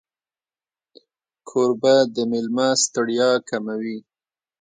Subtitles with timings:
[1.47, 3.97] کوربه د مېلمه ستړیا کموي.